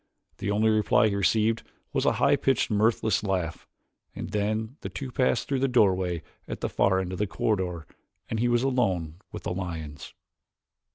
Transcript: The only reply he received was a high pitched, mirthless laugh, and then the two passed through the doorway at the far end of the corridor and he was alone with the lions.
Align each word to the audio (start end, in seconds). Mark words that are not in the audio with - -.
The 0.39 0.49
only 0.49 0.69
reply 0.71 1.09
he 1.09 1.15
received 1.15 1.61
was 1.93 2.05
a 2.07 2.13
high 2.13 2.35
pitched, 2.35 2.71
mirthless 2.71 3.23
laugh, 3.23 3.67
and 4.15 4.31
then 4.31 4.77
the 4.81 4.89
two 4.89 5.11
passed 5.11 5.47
through 5.47 5.59
the 5.59 5.67
doorway 5.67 6.23
at 6.47 6.61
the 6.61 6.69
far 6.69 6.99
end 6.99 7.13
of 7.13 7.19
the 7.19 7.27
corridor 7.27 7.85
and 8.27 8.39
he 8.39 8.47
was 8.47 8.63
alone 8.63 9.17
with 9.31 9.43
the 9.43 9.53
lions. 9.53 10.15